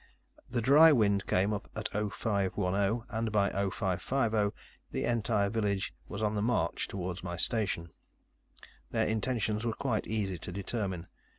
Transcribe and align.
The 0.49 0.63
dry 0.63 0.91
wind 0.91 1.27
came 1.27 1.53
up 1.53 1.69
at 1.75 1.89
0510, 1.89 3.03
and 3.11 3.31
by 3.31 3.51
0550, 3.51 4.49
the 4.89 5.03
entire 5.03 5.47
village 5.47 5.93
was 6.07 6.23
on 6.23 6.33
the 6.33 6.41
march 6.41 6.87
toward 6.87 7.23
my 7.23 7.37
station. 7.37 7.91
Their 8.89 9.05
intentions 9.05 9.63
were 9.63 9.73
quite 9.73 10.07
easy 10.07 10.39
to 10.39 10.51
determine. 10.51 11.05